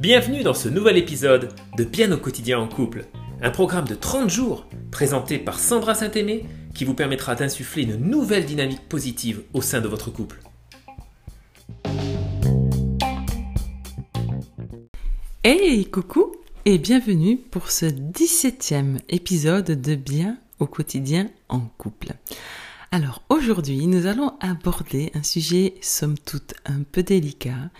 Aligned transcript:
Bienvenue 0.00 0.42
dans 0.42 0.54
ce 0.54 0.68
nouvel 0.68 0.96
épisode 0.96 1.50
de 1.76 1.84
Bien 1.84 2.10
au 2.10 2.16
quotidien 2.16 2.58
en 2.58 2.66
couple, 2.66 3.04
un 3.42 3.50
programme 3.50 3.86
de 3.86 3.94
30 3.94 4.30
jours 4.30 4.66
présenté 4.90 5.38
par 5.38 5.58
Sandra 5.58 5.94
Saint-Aimé 5.94 6.46
qui 6.74 6.84
vous 6.84 6.94
permettra 6.94 7.34
d'insuffler 7.34 7.82
une 7.82 7.96
nouvelle 7.96 8.46
dynamique 8.46 8.88
positive 8.88 9.42
au 9.52 9.60
sein 9.60 9.80
de 9.80 9.88
votre 9.88 10.10
couple. 10.10 10.40
Hey, 15.44 15.84
coucou 15.84 16.32
et 16.64 16.78
bienvenue 16.78 17.36
pour 17.36 17.70
ce 17.70 17.86
17e 17.86 18.98
épisode 19.08 19.70
de 19.70 19.94
Bien 19.94 20.38
au 20.58 20.66
quotidien 20.66 21.28
en 21.48 21.60
couple. 21.78 22.14
Alors 22.92 23.22
aujourd'hui, 23.28 23.86
nous 23.86 24.06
allons 24.06 24.36
aborder 24.40 25.12
un 25.14 25.22
sujet 25.22 25.74
somme 25.80 26.18
toute 26.18 26.54
un 26.64 26.82
peu 26.82 27.04
délicat 27.04 27.70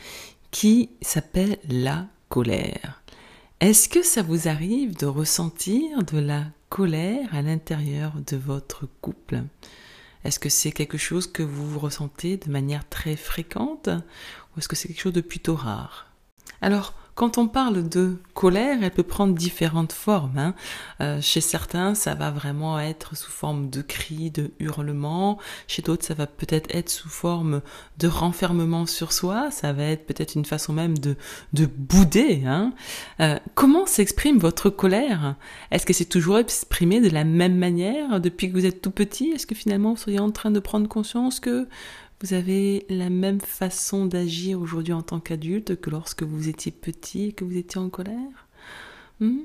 qui 0.53 0.91
s'appelle 1.03 1.59
la 1.69 2.07
colère. 2.29 3.03
Est-ce 3.59 3.89
que 3.89 4.05
ça 4.05 4.23
vous 4.23 4.47
arrive 4.47 4.97
de 4.97 5.07
ressentir 5.07 6.05
de 6.05 6.21
la 6.21 6.45
colère 6.69 7.35
à 7.35 7.43
l'intérieur 7.43 8.13
de 8.25 8.37
votre 8.37 8.87
couple? 9.01 9.43
Est-ce 10.23 10.39
que 10.39 10.49
c'est 10.49 10.71
quelque 10.71 10.99
chose 10.99 11.27
que 11.27 11.43
vous 11.43 11.81
ressentez 11.81 12.37
de 12.37 12.49
manière 12.49 12.89
très 12.89 13.17
fréquente 13.17 13.89
ou 13.89 14.61
est-ce 14.61 14.69
que 14.69 14.77
c'est 14.77 14.87
quelque 14.87 15.03
chose 15.03 15.13
de 15.13 15.21
plutôt 15.23 15.57
rare? 15.57 16.07
Quand 17.21 17.37
on 17.37 17.49
parle 17.49 17.87
de 17.87 18.17
colère, 18.33 18.79
elle 18.81 18.91
peut 18.93 19.03
prendre 19.03 19.35
différentes 19.35 19.93
formes. 19.93 20.39
Hein. 20.39 20.55
Euh, 21.03 21.21
chez 21.21 21.43
certains, 21.43 21.95
ça 21.95 22.15
va 22.15 22.31
vraiment 22.31 22.81
être 22.81 23.15
sous 23.15 23.31
forme 23.31 23.69
de 23.69 23.83
cris, 23.83 24.31
de 24.31 24.53
hurlements. 24.59 25.37
Chez 25.67 25.83
d'autres, 25.83 26.07
ça 26.07 26.15
va 26.15 26.27
peut-être 26.27 26.75
être 26.75 26.89
sous 26.89 27.11
forme 27.11 27.61
de 27.99 28.09
renfermement 28.09 28.87
sur 28.87 29.13
soi. 29.13 29.51
Ça 29.51 29.75
va 29.75 29.85
être 29.85 30.07
peut-être 30.07 30.35
une 30.35 30.47
façon 30.47 30.73
même 30.73 30.97
de, 30.97 31.15
de 31.53 31.67
bouder. 31.67 32.45
Hein. 32.47 32.73
Euh, 33.21 33.39
comment 33.55 33.85
s'exprime 33.85 34.39
votre 34.39 34.71
colère? 34.71 35.35
Est-ce 35.71 35.85
que 35.85 35.93
c'est 35.93 36.07
toujours 36.07 36.39
exprimé 36.39 37.03
de 37.03 37.11
la 37.11 37.25
même 37.25 37.59
manière 37.59 38.19
depuis 38.23 38.49
que 38.49 38.55
vous 38.55 38.65
êtes 38.65 38.81
tout 38.81 38.93
petit? 38.93 39.29
Est-ce 39.33 39.47
que 39.47 39.55
finalement, 39.55 39.91
vous 39.91 40.01
seriez 40.01 40.21
en 40.21 40.31
train 40.31 40.51
de 40.51 40.59
prendre 40.59 40.89
conscience 40.89 41.39
que 41.39 41.69
vous 42.21 42.35
avez 42.35 42.85
la 42.89 43.09
même 43.09 43.41
façon 43.41 44.07
d'agir 44.07 44.61
aujourd'hui 44.61 44.93
en 44.93 45.03
tant 45.03 45.21
qu'adulte 45.21 45.81
que 45.81 45.91
lorsque 45.91 46.23
vous 46.23 46.49
étiez 46.49 46.71
petit 46.71 47.29
et 47.29 47.33
que 47.33 47.45
vous 47.45 47.57
étiez 47.57 47.81
en 47.81 47.89
colère? 47.89 48.49
Hmm? 49.21 49.41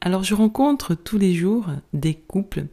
Alors 0.00 0.24
je 0.24 0.34
rencontre 0.34 0.94
tous 0.94 1.16
les 1.16 1.32
jours 1.32 1.66
des 1.92 2.14
couples 2.14 2.66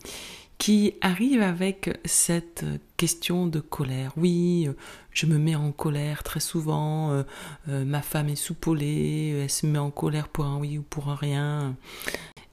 qui 0.57 0.95
arrivent 1.01 1.43
avec 1.43 1.99
cette 2.05 2.65
question 2.97 3.47
de 3.47 3.59
colère. 3.59 4.11
Oui, 4.17 4.67
je 5.11 5.25
me 5.25 5.37
mets 5.37 5.55
en 5.55 5.71
colère 5.71 6.23
très 6.23 6.41
souvent, 6.41 7.11
euh, 7.11 7.23
euh, 7.69 7.85
ma 7.85 8.01
femme 8.01 8.29
est 8.29 8.35
soupolée, 8.35 9.41
elle 9.43 9.49
se 9.49 9.65
met 9.65 9.79
en 9.79 9.91
colère 9.91 10.27
pour 10.27 10.45
un 10.45 10.57
oui 10.57 10.77
ou 10.77 10.81
pour 10.81 11.09
un 11.09 11.15
rien. 11.15 11.77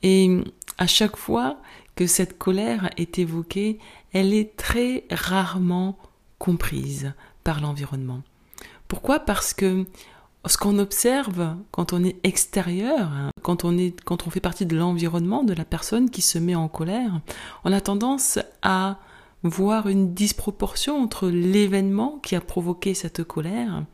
Et 0.02 0.30
à 0.78 0.86
chaque 0.86 1.16
fois 1.16 1.58
que 1.96 2.06
cette 2.06 2.38
colère 2.38 2.90
est 2.96 3.18
évoquée, 3.18 3.78
elle 4.12 4.34
est 4.34 4.56
très 4.56 5.04
rarement 5.10 5.98
comprise 6.38 7.12
par 7.44 7.60
l'environnement. 7.60 8.22
Pourquoi? 8.88 9.20
Parce 9.20 9.54
que 9.54 9.86
ce 10.46 10.56
qu'on 10.56 10.78
observe 10.78 11.56
quand 11.72 11.92
on 11.92 12.04
est 12.04 12.16
extérieur, 12.24 13.10
hein, 13.10 13.30
quand 13.42 13.64
on, 13.64 13.76
quand 14.04 14.26
on 14.26 14.30
fait 14.30 14.40
partie 14.40 14.66
de 14.66 14.76
l'environnement 14.76 15.42
de 15.42 15.54
la 15.54 15.64
personne 15.64 16.10
qui 16.10 16.22
se 16.22 16.38
met 16.38 16.54
en 16.54 16.68
colère, 16.68 17.20
on 17.64 17.72
a 17.72 17.80
tendance 17.80 18.38
à 18.62 18.98
voir 19.42 19.88
une 19.88 20.14
disproportion 20.14 21.02
entre 21.02 21.28
l'événement 21.28 22.20
qui 22.22 22.36
a 22.36 22.40
provoqué 22.40 22.94
cette 22.94 23.24
colère 23.24 23.84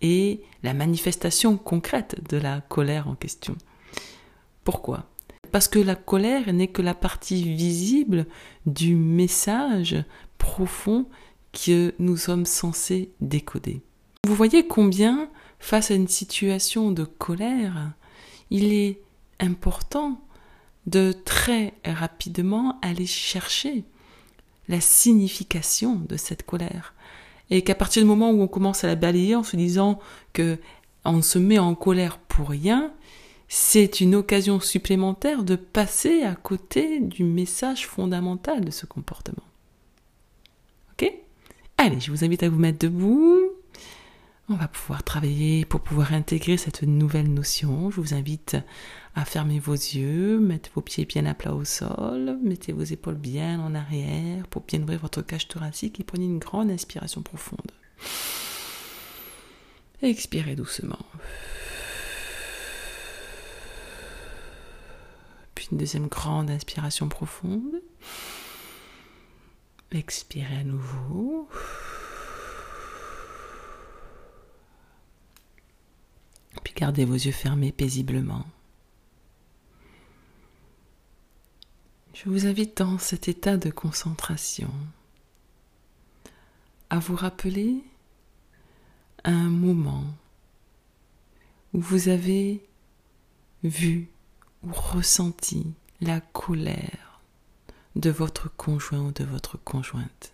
et 0.00 0.42
la 0.62 0.74
manifestation 0.74 1.56
concrète 1.56 2.16
de 2.28 2.36
la 2.36 2.60
colère 2.60 3.08
en 3.08 3.14
question. 3.14 3.56
Pourquoi? 4.64 5.04
Parce 5.52 5.68
que 5.68 5.78
la 5.78 5.94
colère 5.94 6.52
n'est 6.52 6.68
que 6.68 6.82
la 6.82 6.94
partie 6.94 7.54
visible 7.54 8.26
du 8.66 8.96
message 8.96 9.96
profond 10.38 11.06
que 11.54 11.94
nous 11.98 12.16
sommes 12.16 12.46
censés 12.46 13.10
décoder. 13.20 13.82
Vous 14.26 14.34
voyez 14.34 14.66
combien, 14.66 15.28
face 15.58 15.90
à 15.90 15.94
une 15.94 16.08
situation 16.08 16.92
de 16.92 17.04
colère, 17.04 17.92
il 18.50 18.72
est 18.72 19.00
important 19.40 20.20
de 20.86 21.12
très 21.24 21.74
rapidement 21.84 22.78
aller 22.82 23.06
chercher 23.06 23.84
la 24.68 24.80
signification 24.80 25.96
de 26.08 26.16
cette 26.16 26.44
colère. 26.44 26.94
Et 27.50 27.62
qu'à 27.62 27.74
partir 27.74 28.02
du 28.02 28.08
moment 28.08 28.30
où 28.30 28.40
on 28.40 28.48
commence 28.48 28.84
à 28.84 28.86
la 28.86 28.94
balayer 28.94 29.36
en 29.36 29.42
se 29.42 29.56
disant 29.56 29.98
que 30.32 30.58
on 31.04 31.20
se 31.20 31.38
met 31.38 31.58
en 31.58 31.74
colère 31.74 32.18
pour 32.18 32.48
rien, 32.48 32.92
c'est 33.48 34.00
une 34.00 34.14
occasion 34.14 34.58
supplémentaire 34.58 35.44
de 35.44 35.54
passer 35.54 36.22
à 36.22 36.34
côté 36.34 37.00
du 37.00 37.24
message 37.24 37.86
fondamental 37.86 38.64
de 38.64 38.70
ce 38.70 38.86
comportement. 38.86 39.43
Allez, 41.86 42.00
je 42.00 42.10
vous 42.10 42.24
invite 42.24 42.42
à 42.42 42.48
vous 42.48 42.58
mettre 42.58 42.78
debout. 42.78 43.42
On 44.48 44.54
va 44.54 44.68
pouvoir 44.68 45.02
travailler 45.02 45.66
pour 45.66 45.82
pouvoir 45.82 46.14
intégrer 46.14 46.56
cette 46.56 46.82
nouvelle 46.82 47.30
notion. 47.30 47.90
Je 47.90 48.00
vous 48.00 48.14
invite 48.14 48.56
à 49.14 49.26
fermer 49.26 49.58
vos 49.58 49.74
yeux, 49.74 50.38
mettre 50.40 50.70
vos 50.74 50.80
pieds 50.80 51.04
bien 51.04 51.26
à 51.26 51.34
plat 51.34 51.54
au 51.54 51.66
sol, 51.66 52.38
mettez 52.42 52.72
vos 52.72 52.84
épaules 52.84 53.16
bien 53.16 53.60
en 53.60 53.74
arrière 53.74 54.46
pour 54.46 54.62
bien 54.62 54.80
ouvrir 54.80 54.98
votre 55.00 55.20
cage 55.20 55.46
thoracique 55.46 56.00
et 56.00 56.04
prenez 56.04 56.24
une 56.24 56.38
grande 56.38 56.70
inspiration 56.70 57.20
profonde. 57.20 57.70
Expirez 60.00 60.56
doucement. 60.56 61.04
Puis 65.54 65.68
une 65.70 65.76
deuxième 65.76 66.06
grande 66.06 66.48
inspiration 66.48 67.10
profonde. 67.10 67.82
Expirez 69.94 70.56
à 70.56 70.64
nouveau. 70.64 71.48
Puis 76.64 76.74
gardez 76.74 77.04
vos 77.04 77.14
yeux 77.14 77.30
fermés 77.30 77.70
paisiblement. 77.70 78.44
Je 82.12 82.28
vous 82.28 82.46
invite 82.46 82.76
dans 82.78 82.98
cet 82.98 83.28
état 83.28 83.56
de 83.56 83.70
concentration 83.70 84.72
à 86.90 86.98
vous 86.98 87.14
rappeler 87.14 87.84
un 89.22 89.48
moment 89.48 90.06
où 91.72 91.80
vous 91.80 92.08
avez 92.08 92.66
vu 93.62 94.08
ou 94.64 94.72
ressenti 94.72 95.72
la 96.00 96.20
colère 96.20 97.03
de 97.96 98.10
votre 98.10 98.48
conjoint 98.56 99.00
ou 99.00 99.12
de 99.12 99.24
votre 99.24 99.56
conjointe. 99.58 100.32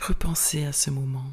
Repensez 0.00 0.64
à 0.64 0.72
ce 0.72 0.90
moment. 0.90 1.30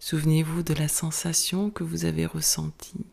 Souvenez-vous 0.00 0.62
de 0.62 0.74
la 0.74 0.88
sensation 0.88 1.70
que 1.70 1.82
vous 1.82 2.04
avez 2.04 2.26
ressentie. 2.26 3.06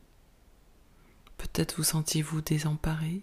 Peut-être 1.37 1.77
vous 1.77 1.83
sentiez-vous 1.83 2.41
désemparé. 2.41 3.21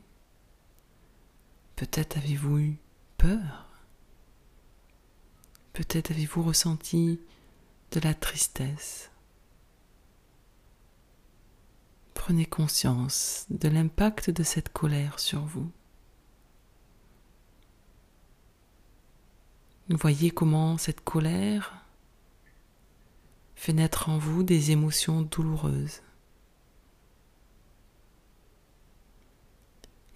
Peut-être 1.76 2.16
avez-vous 2.16 2.58
eu 2.58 2.76
peur. 3.18 3.66
Peut-être 5.74 6.12
avez-vous 6.12 6.42
ressenti 6.42 7.20
de 7.92 8.00
la 8.00 8.14
tristesse. 8.14 9.10
Prenez 12.28 12.44
conscience 12.44 13.46
de 13.48 13.70
l'impact 13.70 14.28
de 14.28 14.42
cette 14.42 14.68
colère 14.68 15.18
sur 15.18 15.46
vous. 15.46 15.72
Voyez 19.88 20.30
comment 20.30 20.76
cette 20.76 21.00
colère 21.00 21.86
fait 23.54 23.72
naître 23.72 24.10
en 24.10 24.18
vous 24.18 24.42
des 24.42 24.72
émotions 24.72 25.22
douloureuses. 25.22 26.02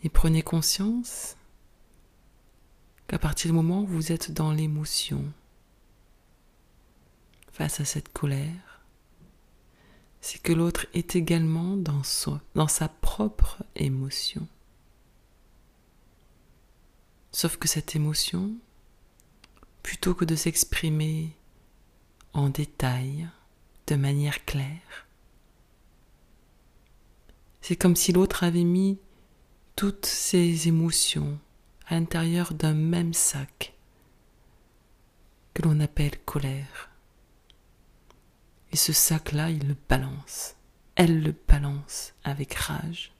Et 0.02 0.10
prenez 0.10 0.42
conscience 0.42 1.38
qu'à 3.06 3.18
partir 3.18 3.52
du 3.52 3.54
moment 3.54 3.84
où 3.84 3.86
vous 3.86 4.12
êtes 4.12 4.32
dans 4.32 4.52
l'émotion 4.52 5.32
face 7.52 7.80
à 7.80 7.86
cette 7.86 8.12
colère, 8.12 8.71
c'est 10.22 10.40
que 10.40 10.52
l'autre 10.52 10.86
est 10.94 11.16
également 11.16 11.76
dans, 11.76 12.04
sa 12.04 12.88
propre 12.88 13.62
émotion. 13.74 14.46
Sauf 17.32 17.56
que 17.56 17.66
cette 17.66 17.96
émotion, 17.96 18.52
plutôt 19.82 20.14
que 20.14 20.24
de 20.24 20.36
s'exprimer 20.36 21.36
en 22.34 22.50
détail, 22.50 23.28
de 23.88 23.96
manière 23.96 24.44
claire, 24.44 25.08
c'est 27.60 27.76
comme 27.76 27.96
si 27.96 28.12
l'autre 28.12 28.44
avait 28.44 28.64
mis 28.64 28.98
toutes 29.74 30.06
ses 30.06 30.68
émotions 30.68 31.38
à 31.88 31.94
l'intérieur 31.94 32.54
d'un 32.54 32.74
même 32.74 33.12
sac 33.12 33.74
que 35.52 35.62
l'on 35.62 35.80
appelle 35.80 36.18
colère. 36.24 36.81
Et 38.72 38.76
ce 38.76 38.92
sac-là, 38.92 39.50
il 39.50 39.68
le 39.68 39.76
balance. 39.88 40.56
Elle 40.94 41.22
le 41.22 41.34
balance 41.48 42.14
avec 42.24 42.54
rage 42.54 43.12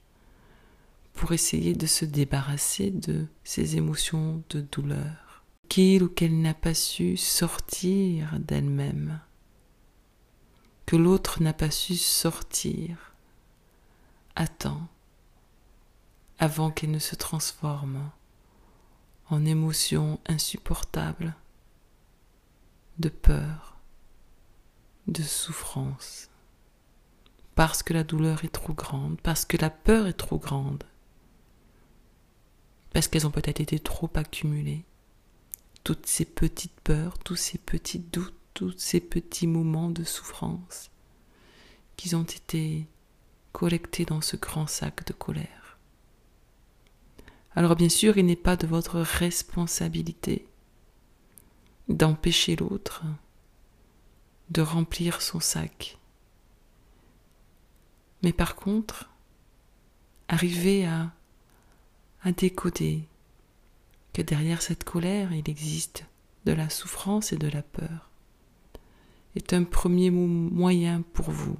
pour 1.13 1.31
essayer 1.31 1.73
de 1.73 1.85
se 1.85 2.05
débarrasser 2.05 2.91
de 2.91 3.27
ces 3.43 3.77
émotions 3.77 4.43
de 4.49 4.61
douleur 4.61 5.43
qu'il 5.69 6.03
ou 6.03 6.09
qu'elle 6.09 6.39
n'a 6.41 6.53
pas 6.53 6.73
su 6.73 7.17
sortir 7.17 8.39
d'elle-même, 8.39 9.19
que 10.85 10.95
l'autre 10.95 11.41
n'a 11.41 11.53
pas 11.53 11.71
su 11.71 11.95
sortir 11.95 13.15
à 14.35 14.47
temps 14.47 14.87
avant 16.37 16.71
qu'elle 16.71 16.91
ne 16.91 16.99
se 16.99 17.15
transforme 17.15 18.11
en 19.29 19.45
émotion 19.45 20.19
insupportable 20.27 21.35
de 22.99 23.09
peur, 23.09 23.72
de 25.07 25.23
souffrance, 25.23 26.29
parce 27.55 27.83
que 27.83 27.93
la 27.93 28.03
douleur 28.03 28.43
est 28.45 28.53
trop 28.53 28.73
grande, 28.73 29.19
parce 29.21 29.45
que 29.45 29.57
la 29.57 29.69
peur 29.69 30.07
est 30.07 30.13
trop 30.13 30.37
grande, 30.37 30.83
parce 32.93 33.07
qu'elles 33.07 33.27
ont 33.27 33.31
peut-être 33.31 33.59
été 33.59 33.79
trop 33.79 34.09
accumulées. 34.15 34.85
Toutes 35.83 36.05
ces 36.05 36.25
petites 36.25 36.79
peurs, 36.81 37.17
tous 37.19 37.35
ces 37.35 37.57
petits 37.57 37.99
doutes, 37.99 38.33
tous 38.53 38.73
ces 38.77 39.01
petits 39.01 39.47
moments 39.47 39.89
de 39.89 40.03
souffrance 40.03 40.91
qui 41.97 42.15
ont 42.15 42.23
été 42.23 42.87
collectés 43.51 44.05
dans 44.05 44.21
ce 44.21 44.35
grand 44.35 44.67
sac 44.67 45.05
de 45.05 45.13
colère. 45.13 45.77
Alors 47.55 47.75
bien 47.75 47.89
sûr, 47.89 48.17
il 48.17 48.25
n'est 48.25 48.35
pas 48.35 48.55
de 48.55 48.67
votre 48.67 48.99
responsabilité 48.99 50.47
d'empêcher 51.87 52.55
l'autre 52.55 53.03
de 54.49 54.61
remplir 54.61 55.21
son 55.21 55.39
sac. 55.39 55.97
Mais 58.21 58.33
par 58.33 58.55
contre, 58.55 59.09
arriver 60.27 60.85
à 60.85 61.11
décoder 62.31 63.03
que 64.13 64.21
derrière 64.21 64.61
cette 64.61 64.83
colère, 64.83 65.33
il 65.33 65.49
existe 65.49 66.05
de 66.45 66.51
la 66.51 66.69
souffrance 66.69 67.33
et 67.33 67.37
de 67.37 67.47
la 67.47 67.63
peur, 67.63 68.09
est 69.35 69.53
un 69.53 69.63
premier 69.63 70.11
moyen 70.11 71.01
pour 71.13 71.31
vous 71.31 71.57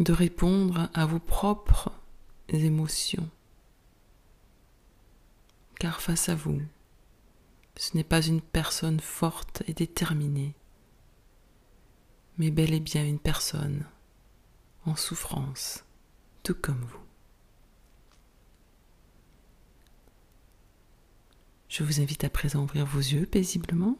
de 0.00 0.12
répondre 0.12 0.90
à 0.92 1.06
vos 1.06 1.20
propres 1.20 1.92
émotions. 2.48 3.28
Car 5.78 6.00
face 6.00 6.28
à 6.28 6.34
vous, 6.34 6.60
ce 7.76 7.96
n'est 7.96 8.04
pas 8.04 8.22
une 8.22 8.40
personne 8.40 9.00
forte 9.00 9.62
et 9.66 9.74
déterminée, 9.74 10.54
mais 12.38 12.50
bel 12.50 12.72
et 12.72 12.80
bien 12.80 13.04
une 13.04 13.18
personne 13.18 13.84
en 14.86 14.96
souffrance, 14.96 15.84
tout 16.42 16.54
comme 16.54 16.80
vous. 16.80 17.04
Je 21.68 21.82
vous 21.82 22.00
invite 22.00 22.22
à 22.22 22.30
présent 22.30 22.60
à 22.60 22.62
ouvrir 22.62 22.86
vos 22.86 23.00
yeux 23.00 23.26
paisiblement. 23.26 23.98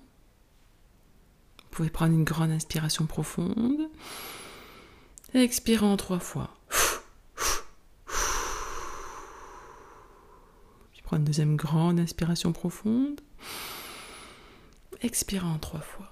Vous 1.58 1.70
pouvez 1.72 1.90
prendre 1.90 2.14
une 2.14 2.22
grande 2.22 2.52
inspiration 2.52 3.06
profonde. 3.06 3.90
Expirez 5.32 5.84
en 5.84 5.96
trois 5.96 6.20
fois. 6.20 6.56
Puis 10.92 11.02
prendre 11.02 11.22
une 11.22 11.24
deuxième 11.24 11.56
grande 11.56 11.98
inspiration 11.98 12.52
profonde. 12.52 13.20
Expirez 15.04 15.46
en 15.46 15.58
trois 15.58 15.80
fois. 15.80 16.10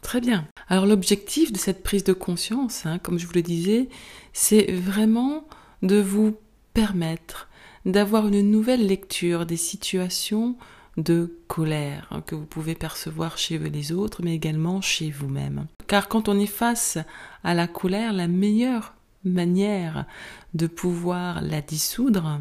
Très 0.00 0.22
bien. 0.22 0.48
Alors 0.66 0.86
l'objectif 0.86 1.52
de 1.52 1.58
cette 1.58 1.82
prise 1.82 2.04
de 2.04 2.14
conscience, 2.14 2.86
hein, 2.86 2.98
comme 2.98 3.18
je 3.18 3.26
vous 3.26 3.34
le 3.34 3.42
disais, 3.42 3.90
c'est 4.32 4.72
vraiment 4.72 5.46
de 5.82 6.00
vous 6.00 6.38
permettre 6.72 7.50
d'avoir 7.84 8.26
une 8.28 8.50
nouvelle 8.50 8.86
lecture 8.86 9.44
des 9.44 9.58
situations 9.58 10.56
de 10.96 11.38
colère 11.48 12.08
hein, 12.10 12.22
que 12.22 12.34
vous 12.34 12.46
pouvez 12.46 12.74
percevoir 12.74 13.36
chez 13.36 13.58
les 13.58 13.92
autres, 13.92 14.22
mais 14.22 14.34
également 14.34 14.80
chez 14.80 15.10
vous-même. 15.10 15.66
Car 15.86 16.08
quand 16.08 16.30
on 16.30 16.38
est 16.38 16.46
face 16.46 16.96
à 17.44 17.52
la 17.52 17.66
colère, 17.66 18.14
la 18.14 18.26
meilleure 18.26 18.94
manière 19.22 20.06
de 20.54 20.66
pouvoir 20.66 21.42
la 21.42 21.60
dissoudre, 21.60 22.40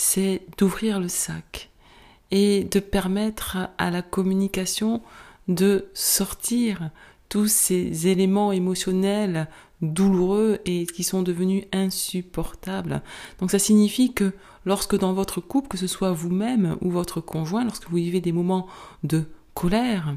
c'est 0.00 0.42
d'ouvrir 0.56 1.00
le 1.00 1.08
sac 1.08 1.70
et 2.30 2.62
de 2.62 2.78
permettre 2.78 3.58
à 3.78 3.90
la 3.90 4.00
communication 4.00 5.02
de 5.48 5.88
sortir 5.92 6.90
tous 7.28 7.48
ces 7.48 8.06
éléments 8.06 8.52
émotionnels 8.52 9.48
douloureux 9.82 10.60
et 10.66 10.86
qui 10.86 11.02
sont 11.02 11.22
devenus 11.22 11.64
insupportables. 11.72 13.02
Donc 13.40 13.50
ça 13.50 13.58
signifie 13.58 14.12
que 14.12 14.34
lorsque 14.64 14.96
dans 14.96 15.14
votre 15.14 15.40
couple, 15.40 15.66
que 15.66 15.76
ce 15.76 15.88
soit 15.88 16.12
vous-même 16.12 16.76
ou 16.80 16.92
votre 16.92 17.20
conjoint, 17.20 17.64
lorsque 17.64 17.90
vous 17.90 17.96
vivez 17.96 18.20
des 18.20 18.32
moments 18.32 18.68
de 19.02 19.24
colère, 19.54 20.14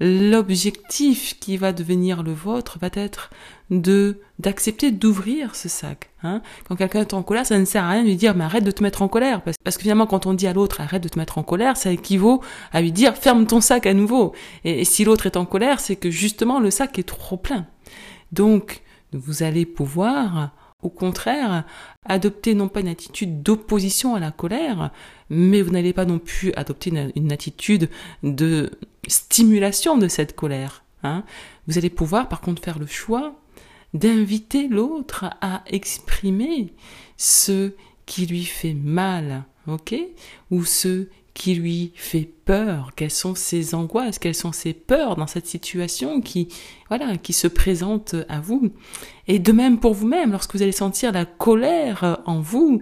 l'objectif 0.00 1.38
qui 1.38 1.56
va 1.56 1.72
devenir 1.72 2.22
le 2.22 2.32
vôtre 2.32 2.78
va 2.80 2.88
être 2.92 3.30
de 3.70 4.20
d'accepter 4.38 4.90
d'ouvrir 4.90 5.54
ce 5.54 5.68
sac. 5.68 6.10
Hein. 6.22 6.42
Quand 6.68 6.76
quelqu'un 6.76 7.02
est 7.02 7.14
en 7.14 7.22
colère, 7.22 7.46
ça 7.46 7.58
ne 7.58 7.64
sert 7.64 7.84
à 7.84 7.90
rien 7.90 8.02
de 8.02 8.08
lui 8.08 8.16
dire 8.16 8.34
mais 8.34 8.44
arrête 8.44 8.64
de 8.64 8.70
te 8.70 8.82
mettre 8.82 9.02
en 9.02 9.08
colère 9.08 9.42
parce, 9.42 9.56
parce 9.62 9.76
que 9.76 9.82
finalement 9.82 10.06
quand 10.06 10.26
on 10.26 10.34
dit 10.34 10.46
à 10.46 10.52
l'autre 10.52 10.80
arrête 10.80 11.02
de 11.02 11.08
te 11.08 11.18
mettre 11.18 11.38
en 11.38 11.42
colère, 11.42 11.76
ça 11.76 11.90
équivaut 11.90 12.42
à 12.72 12.82
lui 12.82 12.92
dire 12.92 13.16
ferme 13.16 13.46
ton 13.46 13.60
sac 13.60 13.86
à 13.86 13.94
nouveau. 13.94 14.32
et 14.64 14.84
si 14.84 15.04
l'autre 15.04 15.26
est 15.26 15.36
en 15.36 15.46
colère, 15.46 15.80
c'est 15.80 15.96
que 15.96 16.10
justement 16.10 16.60
le 16.60 16.70
sac 16.70 16.98
est 16.98 17.08
trop 17.08 17.36
plein. 17.36 17.66
Donc 18.32 18.82
vous 19.12 19.44
allez 19.44 19.64
pouvoir, 19.64 20.50
au 20.84 20.90
contraire, 20.90 21.64
adopter 22.04 22.54
non 22.54 22.68
pas 22.68 22.80
une 22.80 22.88
attitude 22.88 23.42
d'opposition 23.42 24.14
à 24.14 24.20
la 24.20 24.30
colère, 24.30 24.92
mais 25.30 25.62
vous 25.62 25.70
n'allez 25.70 25.94
pas 25.94 26.04
non 26.04 26.18
plus 26.18 26.52
adopter 26.54 26.92
une, 27.16 27.32
attitude 27.32 27.88
de 28.22 28.70
stimulation 29.08 29.96
de 29.96 30.08
cette 30.08 30.36
colère. 30.36 30.84
Hein. 31.02 31.24
Vous 31.66 31.78
allez 31.78 31.90
pouvoir 31.90 32.28
par 32.28 32.40
contre 32.42 32.62
faire 32.62 32.78
le 32.78 32.86
choix 32.86 33.34
d'inviter 33.94 34.68
l'autre 34.68 35.24
à 35.40 35.62
exprimer 35.66 36.74
ce 37.16 37.72
qui 38.06 38.26
lui 38.26 38.44
fait 38.44 38.74
mal, 38.74 39.44
ok? 39.66 39.94
Ou 40.50 40.64
ce 40.64 41.08
qui 41.34 41.54
lui 41.56 41.92
fait 41.96 42.30
peur, 42.44 42.92
quelles 42.94 43.10
sont 43.10 43.34
ses 43.34 43.74
angoisses, 43.74 44.20
quelles 44.20 44.36
sont 44.36 44.52
ses 44.52 44.72
peurs 44.72 45.16
dans 45.16 45.26
cette 45.26 45.46
situation 45.46 46.20
qui, 46.20 46.48
voilà, 46.88 47.16
qui 47.16 47.32
se 47.32 47.48
présente 47.48 48.14
à 48.28 48.40
vous. 48.40 48.70
Et 49.26 49.40
de 49.40 49.52
même 49.52 49.80
pour 49.80 49.94
vous-même, 49.94 50.30
lorsque 50.30 50.54
vous 50.54 50.62
allez 50.62 50.72
sentir 50.72 51.10
la 51.10 51.24
colère 51.24 52.22
en 52.24 52.40
vous, 52.40 52.80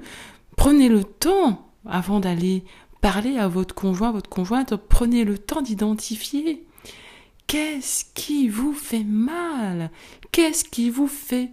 prenez 0.57 0.91
le 0.91 1.03
temps 1.03 1.67
avant 1.87 2.21
d'aller 2.21 2.63
parler 3.01 3.39
à 3.39 3.49
votre 3.49 3.75
conjoint, 3.75 4.13
votre 4.13 4.31
conjointe, 4.31 4.77
prenez 4.77 5.25
le 5.25 5.39
temps 5.39 5.63
d'identifier 5.63 6.67
qu'est-ce 7.47 8.05
qui 8.15 8.49
vous 8.49 8.75
fait 8.75 9.05
mal, 9.05 9.91
qu'est-ce 10.31 10.65
qui 10.65 10.91
vous 10.91 11.09
fait 11.09 11.51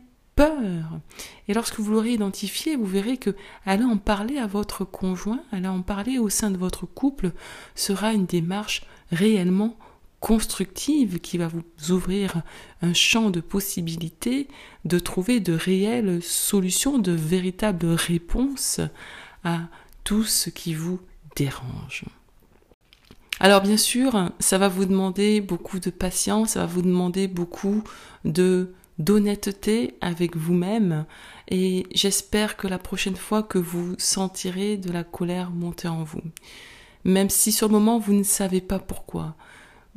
Et 1.47 1.53
lorsque 1.53 1.79
vous 1.79 1.91
l'aurez 1.91 2.13
identifié, 2.13 2.75
vous 2.75 2.85
verrez 2.85 3.17
que 3.17 3.35
aller 3.65 3.83
en 3.83 3.97
parler 3.97 4.37
à 4.37 4.47
votre 4.47 4.85
conjoint, 4.85 5.41
aller 5.51 5.67
en 5.67 5.81
parler 5.81 6.17
au 6.19 6.29
sein 6.29 6.51
de 6.51 6.57
votre 6.57 6.85
couple 6.85 7.31
sera 7.75 8.13
une 8.13 8.25
démarche 8.25 8.83
réellement 9.11 9.77
constructive 10.19 11.19
qui 11.19 11.37
va 11.37 11.47
vous 11.47 11.63
ouvrir 11.91 12.41
un 12.81 12.93
champ 12.93 13.29
de 13.29 13.39
possibilités 13.39 14.47
de 14.85 14.99
trouver 14.99 15.39
de 15.39 15.53
réelles 15.53 16.21
solutions, 16.21 16.97
de 16.97 17.13
véritables 17.13 17.87
réponses 17.87 18.81
à 19.43 19.59
tout 20.03 20.23
ce 20.23 20.49
qui 20.49 20.73
vous 20.73 20.99
dérange. 21.35 22.03
Alors 23.39 23.61
bien 23.61 23.77
sûr, 23.77 24.31
ça 24.39 24.57
va 24.57 24.67
vous 24.67 24.85
demander 24.85 25.39
beaucoup 25.39 25.79
de 25.79 25.89
patience, 25.89 26.51
ça 26.51 26.61
va 26.61 26.65
vous 26.65 26.81
demander 26.81 27.29
beaucoup 27.29 27.83
de 28.25 28.73
d'honnêteté 28.99 29.95
avec 30.01 30.35
vous-même 30.35 31.05
et 31.47 31.87
j'espère 31.93 32.57
que 32.57 32.67
la 32.67 32.77
prochaine 32.77 33.15
fois 33.15 33.41
que 33.41 33.57
vous 33.57 33.95
sentirez 33.97 34.77
de 34.77 34.91
la 34.91 35.03
colère 35.03 35.51
monter 35.51 35.87
en 35.87 36.03
vous, 36.03 36.21
même 37.05 37.29
si 37.29 37.51
sur 37.51 37.67
le 37.67 37.73
moment 37.73 37.97
vous 37.97 38.13
ne 38.13 38.23
savez 38.23 38.61
pas 38.61 38.79
pourquoi, 38.79 39.35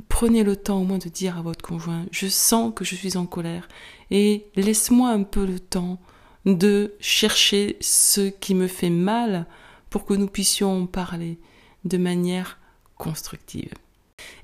prenez 0.09 0.45
le 0.45 0.57
temps 0.57 0.81
au 0.81 0.85
moins 0.85 0.99
de 0.99 1.09
dire 1.09 1.37
à 1.37 1.43
votre 1.43 1.63
conjoint 1.65 2.07
je 2.13 2.29
sens 2.29 2.73
que 2.75 2.85
je 2.85 2.95
suis 2.95 3.17
en 3.17 3.27
colère 3.27 3.69
et 4.11 4.47
laisse-moi 4.57 5.11
un 5.11 5.25
peu 5.25 5.45
le 5.45 5.59
temps 5.59 6.01
de 6.47 6.95
chercher 7.01 7.77
ce 7.81 8.29
qui 8.29 8.55
me 8.55 8.67
fait 8.67 8.91
mal 8.91 9.47
pour 9.91 10.07
que 10.07 10.15
nous 10.15 10.27
puissions 10.29 10.83
en 10.83 10.87
parler 10.87 11.39
de 11.85 11.99
manière 11.99 12.59
constructive. 12.97 13.73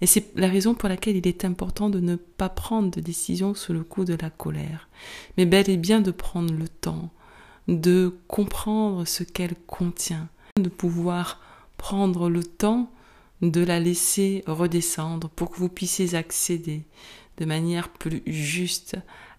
Et 0.01 0.07
c'est 0.07 0.31
la 0.37 0.49
raison 0.49 0.75
pour 0.75 0.89
laquelle 0.89 1.17
il 1.17 1.27
est 1.27 1.45
important 1.45 1.91
de 1.91 2.01
ne 2.01 2.17
pas 2.17 2.49
prendre 2.49 2.91
de 2.91 3.01
décision 3.01 3.55
sous 3.55 3.73
le 3.73 3.83
coup 3.83 4.05
de 4.05 4.17
la 4.21 4.31
colère, 4.31 4.89
mais 5.37 5.47
bel 5.47 5.69
et 5.69 5.77
bien 5.77 6.01
de 6.01 6.11
prendre 6.11 6.53
le 6.53 6.69
temps 6.69 7.11
de 7.69 8.19
comprendre 8.27 9.07
ce 9.07 9.23
qu'elle 9.23 9.55
contient, 9.67 10.29
de 10.57 10.71
pouvoir 10.71 11.41
prendre 11.77 12.29
le 12.29 12.43
temps 12.43 12.91
de 13.43 13.63
la 13.63 13.79
laisser 13.79 14.43
redescendre 14.47 15.29
pour 15.29 15.51
que 15.51 15.59
vous 15.59 15.69
puissiez 15.69 16.15
accéder 16.15 16.83
de 17.37 17.45
manière 17.45 17.91
plus 17.91 18.23
juste 18.27 18.97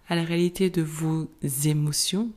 à 0.08 0.14
la 0.14 0.22
réalité 0.22 0.70
de 0.70 0.80
vos 0.80 1.28
émotions, 1.64 2.30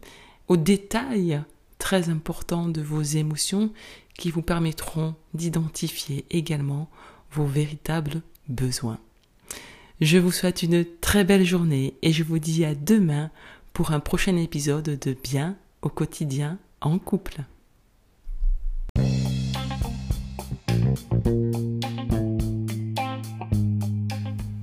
aux 0.47 0.57
détails 0.57 1.41
très 1.77 2.09
importants 2.09 2.67
de 2.67 2.81
vos 2.81 3.01
émotions 3.01 3.71
qui 4.17 4.29
vous 4.29 4.41
permettront 4.41 5.15
d'identifier 5.33 6.25
également 6.29 6.89
vos 7.33 7.45
véritables 7.45 8.21
besoins. 8.47 8.99
Je 10.01 10.17
vous 10.17 10.31
souhaite 10.31 10.63
une 10.63 10.85
très 11.01 11.23
belle 11.23 11.45
journée 11.45 11.95
et 12.01 12.11
je 12.11 12.23
vous 12.23 12.39
dis 12.39 12.65
à 12.65 12.75
demain 12.75 13.31
pour 13.73 13.91
un 13.91 13.99
prochain 13.99 14.35
épisode 14.37 14.99
de 14.99 15.13
Bien 15.13 15.55
au 15.81 15.89
quotidien 15.89 16.57
en 16.81 16.99
couple. 16.99 17.41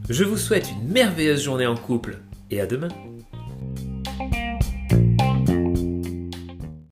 Je 0.09 0.25
vous 0.25 0.37
souhaite 0.37 0.71
une 0.71 0.89
merveilleuse 0.89 1.43
journée 1.43 1.67
en 1.67 1.77
couple 1.77 2.19
et 2.51 2.61
à 2.61 2.67
demain. 2.67 2.89